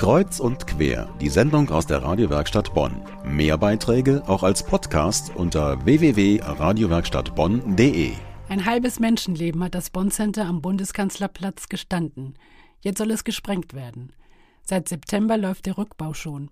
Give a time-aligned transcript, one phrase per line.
[0.00, 3.02] Kreuz und quer, die Sendung aus der Radiowerkstatt Bonn.
[3.22, 8.12] Mehr Beiträge auch als Podcast unter www.radiowerkstattbonn.de.
[8.48, 12.32] Ein halbes Menschenleben hat das Bonn Center am Bundeskanzlerplatz gestanden.
[12.80, 14.14] Jetzt soll es gesprengt werden.
[14.62, 16.50] Seit September läuft der Rückbau schon.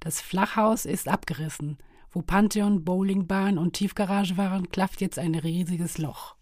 [0.00, 1.78] Das Flachhaus ist abgerissen.
[2.10, 6.34] Wo Pantheon, Bowlingbahn und Tiefgarage waren, klafft jetzt ein riesiges Loch.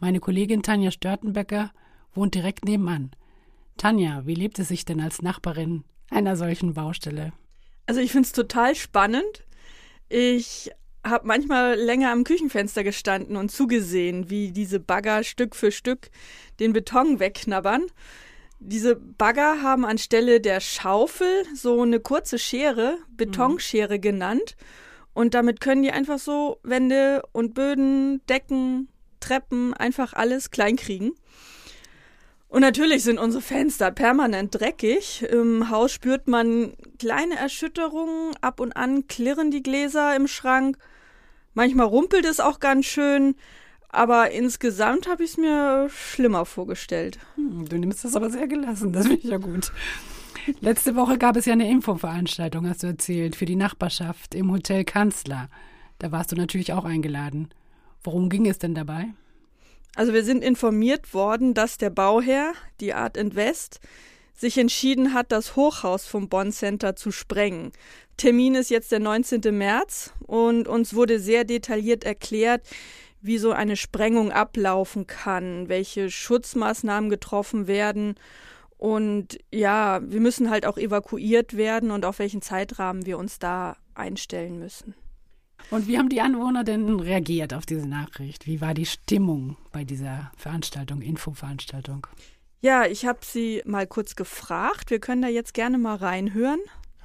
[0.00, 1.70] Meine Kollegin Tanja Störtenbecker
[2.14, 3.12] wohnt direkt nebenan.
[3.76, 7.32] Tanja, wie lebt es sich denn als Nachbarin einer solchen Baustelle?
[7.86, 9.44] Also ich finde es total spannend.
[10.08, 10.70] Ich
[11.04, 16.10] habe manchmal länger am Küchenfenster gestanden und zugesehen, wie diese Bagger Stück für Stück
[16.60, 17.82] den Beton wegknabbern.
[18.58, 24.56] Diese Bagger haben anstelle der Schaufel so eine kurze Schere, Betonschere genannt.
[25.12, 28.88] Und damit können die einfach so Wände und Böden, Decken,
[29.20, 31.12] Treppen, einfach alles kleinkriegen.
[32.48, 35.22] Und natürlich sind unsere Fenster permanent dreckig.
[35.22, 38.34] Im Haus spürt man kleine Erschütterungen.
[38.40, 40.78] Ab und an klirren die Gläser im Schrank.
[41.54, 43.34] Manchmal rumpelt es auch ganz schön.
[43.88, 47.18] Aber insgesamt habe ich es mir schlimmer vorgestellt.
[47.36, 48.92] Hm, du nimmst das aber sehr gelassen.
[48.92, 49.72] Das finde ich ja gut.
[50.60, 54.84] Letzte Woche gab es ja eine Infoveranstaltung, hast du erzählt, für die Nachbarschaft im Hotel
[54.84, 55.48] Kanzler.
[55.98, 57.48] Da warst du natürlich auch eingeladen.
[58.02, 59.14] Worum ging es denn dabei?
[59.94, 63.80] Also wir sind informiert worden, dass der Bauherr, die Art Invest,
[64.34, 67.72] sich entschieden hat, das Hochhaus vom Bonn Center zu sprengen.
[68.16, 69.40] Termin ist jetzt der 19.
[69.56, 72.66] März und uns wurde sehr detailliert erklärt,
[73.20, 78.16] wie so eine Sprengung ablaufen kann, welche Schutzmaßnahmen getroffen werden
[78.84, 83.76] und ja, wir müssen halt auch evakuiert werden und auf welchen Zeitrahmen wir uns da
[83.94, 84.94] einstellen müssen.
[85.70, 88.46] Und wie haben die Anwohner denn reagiert auf diese Nachricht?
[88.46, 92.06] Wie war die Stimmung bei dieser Veranstaltung, Infoveranstaltung?
[92.60, 94.90] Ja, ich habe sie mal kurz gefragt.
[94.90, 96.60] Wir können da jetzt gerne mal reinhören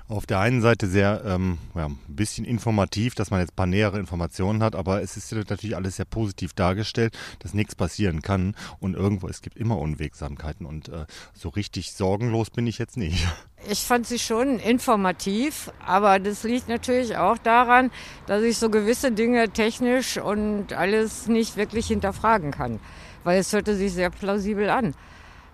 [0.10, 3.68] auf der einen Seite sehr ähm, ja, ein bisschen informativ, dass man jetzt ein paar
[3.68, 8.56] nähere Informationen hat, aber es ist natürlich alles sehr positiv dargestellt, dass nichts passieren kann
[8.80, 13.28] und irgendwo, es gibt immer Unwegsamkeiten und äh, so richtig sorgenlos bin ich jetzt nicht.
[13.70, 17.92] Ich fand sie schon informativ, aber das liegt natürlich auch daran,
[18.26, 22.80] dass ich so gewisse Dinge technisch und alles nicht wirklich hinterfragen kann,
[23.24, 24.96] weil es hörte sich sehr plausibel an.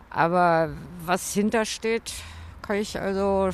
[0.09, 0.69] Aber
[1.03, 2.13] was hintersteht,
[2.61, 3.49] kann ich also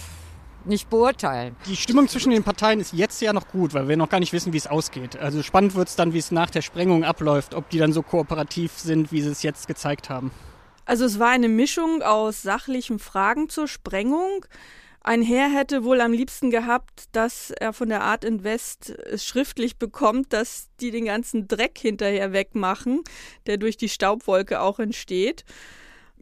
[0.65, 1.55] nicht beurteilen.
[1.65, 4.33] Die Stimmung zwischen den Parteien ist jetzt ja noch gut, weil wir noch gar nicht
[4.33, 5.17] wissen, wie es ausgeht.
[5.17, 8.01] Also spannend wird es dann, wie es nach der Sprengung abläuft, ob die dann so
[8.01, 10.31] kooperativ sind, wie sie es jetzt gezeigt haben.
[10.85, 14.45] Also es war eine Mischung aus sachlichen Fragen zur Sprengung.
[15.03, 19.77] Ein Herr hätte wohl am liebsten gehabt, dass er von der Art Invest es schriftlich
[19.77, 23.01] bekommt, dass die den ganzen Dreck hinterher wegmachen,
[23.47, 25.43] der durch die Staubwolke auch entsteht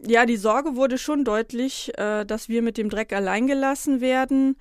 [0.06, 4.56] ja, die Sorge wurde schon deutlich, äh, dass wir mit dem Dreck allein gelassen werden.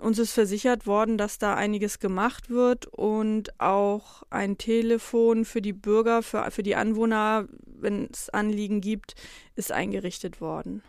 [0.00, 5.72] Uns ist versichert worden, dass da einiges gemacht wird und auch ein Telefon für die
[5.72, 9.14] Bürger, für, für die Anwohner, wenn es Anliegen gibt,
[9.56, 10.82] ist eingerichtet worden.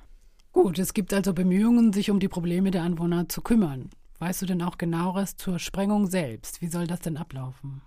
[0.52, 3.90] Gut, es gibt also Bemühungen, sich um die Probleme der Anwohner zu kümmern.
[4.20, 6.62] Weißt du denn auch genaueres zur Sprengung selbst?
[6.62, 7.82] Wie soll das denn ablaufen?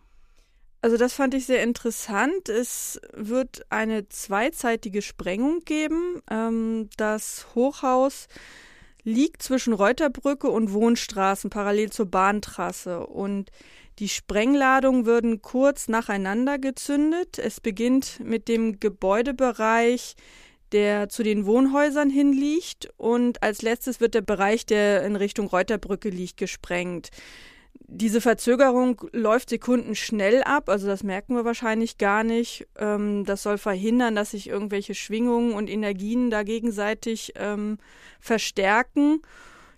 [0.84, 2.48] Also das fand ich sehr interessant.
[2.48, 6.20] Es wird eine zweizeitige Sprengung geben.
[6.28, 8.26] Ähm, das Hochhaus
[9.04, 13.50] liegt zwischen Reuterbrücke und Wohnstraßen parallel zur Bahntrasse und
[14.00, 17.38] die Sprengladungen würden kurz nacheinander gezündet.
[17.38, 20.16] Es beginnt mit dem Gebäudebereich,
[20.72, 26.09] der zu den Wohnhäusern hinliegt und als letztes wird der Bereich, der in Richtung Reuterbrücke
[26.09, 27.10] liegt, gesprengt
[27.75, 32.66] diese Verzögerung läuft Sekunden schnell ab, also das merken wir wahrscheinlich gar nicht.
[32.78, 37.78] Ähm, das soll verhindern, dass sich irgendwelche Schwingungen und Energien da gegenseitig ähm,
[38.19, 39.21] verstärken.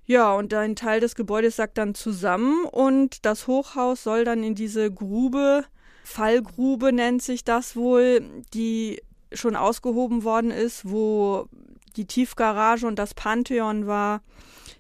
[0.07, 4.55] Ja, und ein Teil des Gebäudes sackt dann zusammen und das Hochhaus soll dann in
[4.55, 5.65] diese Grube,
[6.05, 8.23] Fallgrube nennt sich das wohl,
[8.53, 11.49] die schon ausgehoben worden ist, wo
[11.97, 14.23] die Tiefgarage und das Pantheon war.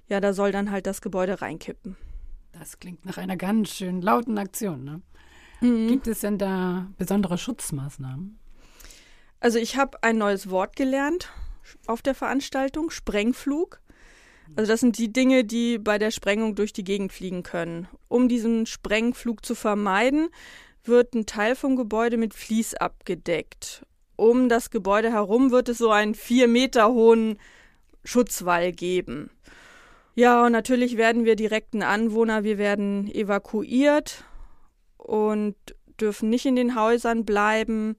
[0.09, 1.97] Ja, da soll dann halt das Gebäude reinkippen.
[2.59, 4.85] Das klingt nach einer ganz schön lauten Aktion.
[4.85, 5.03] Ne?
[5.61, 5.89] Mhm.
[5.89, 8.39] Gibt es denn da besondere Schutzmaßnahmen?
[9.41, 11.31] Also ich habe ein neues Wort gelernt
[11.87, 13.81] auf der Veranstaltung, Sprengflug.
[14.57, 17.89] Also das sind die Dinge, die bei der Sprengung durch die Gegend fliegen können.
[18.09, 20.29] Um diesen Sprengflug zu vermeiden,
[20.85, 23.87] wird ein Teil vom Gebäude mit Vlies abgedeckt.
[24.17, 27.39] Um das Gebäude herum wird es so einen vier Meter hohen
[28.05, 29.31] Schutzwall geben.
[30.15, 34.25] Ja, und natürlich werden wir direkten Anwohner, wir werden evakuiert
[34.97, 35.57] und
[36.01, 37.97] dürfen nicht in den Häusern bleiben.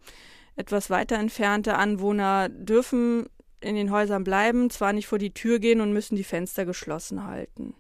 [0.56, 3.26] Etwas weiter entfernte Anwohner dürfen
[3.60, 7.26] in den Häusern bleiben, zwar nicht vor die Tür gehen und müssen die Fenster geschlossen
[7.26, 7.76] halten.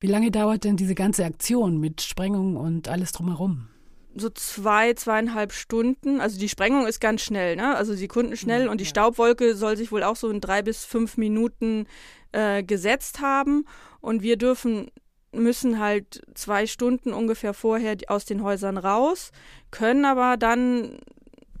[0.00, 3.68] Wie lange dauert denn diese ganze Aktion mit Sprengung und alles drumherum?
[4.18, 6.20] So zwei, zweieinhalb Stunden.
[6.20, 7.76] Also die Sprengung ist ganz schnell, ne?
[7.76, 8.90] Also sekundenschnell mhm, und die ja.
[8.90, 11.86] Staubwolke soll sich wohl auch so in drei bis fünf Minuten
[12.32, 13.66] äh, gesetzt haben.
[14.00, 14.90] Und wir dürfen
[15.32, 19.32] müssen halt zwei Stunden ungefähr vorher aus den Häusern raus,
[19.70, 20.98] können aber dann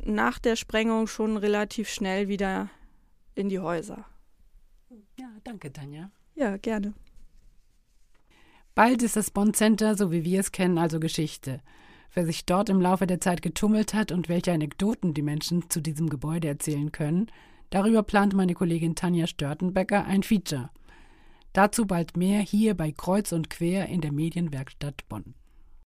[0.02, 2.70] nach der Sprengung schon relativ schnell wieder
[3.34, 4.06] in die Häuser.
[5.18, 6.10] Ja, danke, Tanja.
[6.34, 6.94] Ja, gerne.
[8.74, 11.60] Bald ist das Bond Center, so wie wir es kennen, also Geschichte.
[12.14, 15.80] Wer sich dort im Laufe der Zeit getummelt hat und welche Anekdoten die Menschen zu
[15.80, 17.26] diesem Gebäude erzählen können,
[17.70, 20.70] darüber plant meine Kollegin Tanja Störtenbecker ein Feature.
[21.52, 25.34] Dazu bald mehr hier bei Kreuz und Quer in der Medienwerkstatt Bonn.